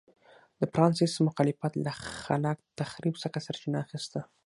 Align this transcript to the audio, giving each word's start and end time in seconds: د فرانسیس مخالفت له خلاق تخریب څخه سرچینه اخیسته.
د 0.59 0.61
فرانسیس 0.73 1.13
مخالفت 1.27 1.73
له 1.85 1.91
خلاق 2.21 2.57
تخریب 2.79 3.15
څخه 3.23 3.37
سرچینه 3.45 3.77
اخیسته. 3.85 4.19